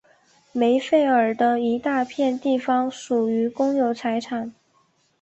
[0.51, 4.51] 梅费尔的一大片地方属于公有财产。